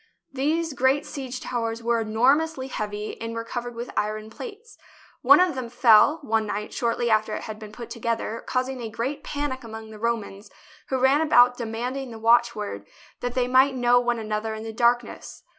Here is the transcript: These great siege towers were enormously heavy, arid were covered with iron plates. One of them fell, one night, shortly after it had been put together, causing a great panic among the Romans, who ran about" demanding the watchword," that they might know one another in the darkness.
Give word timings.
These 0.33 0.73
great 0.73 1.05
siege 1.05 1.39
towers 1.41 1.83
were 1.83 2.01
enormously 2.01 2.69
heavy, 2.69 3.21
arid 3.21 3.35
were 3.35 3.43
covered 3.43 3.75
with 3.75 3.91
iron 3.95 4.31
plates. 4.31 4.75
One 5.21 5.39
of 5.39 5.53
them 5.53 5.69
fell, 5.69 6.17
one 6.23 6.47
night, 6.47 6.73
shortly 6.73 7.11
after 7.11 7.35
it 7.35 7.43
had 7.43 7.59
been 7.59 7.71
put 7.71 7.91
together, 7.91 8.43
causing 8.47 8.81
a 8.81 8.89
great 8.89 9.23
panic 9.23 9.63
among 9.63 9.91
the 9.91 9.99
Romans, 9.99 10.49
who 10.89 10.97
ran 10.97 11.21
about" 11.21 11.55
demanding 11.59 12.09
the 12.09 12.17
watchword," 12.17 12.87
that 13.19 13.35
they 13.35 13.47
might 13.47 13.75
know 13.75 13.99
one 13.99 14.17
another 14.17 14.55
in 14.55 14.63
the 14.63 14.73
darkness. 14.73 15.43